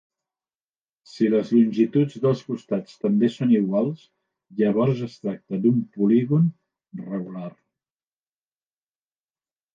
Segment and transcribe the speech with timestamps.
[1.09, 4.01] Si les longituds dels costats també són iguals,
[4.63, 6.49] llavors es tracta d'un polígon
[7.13, 7.47] regular.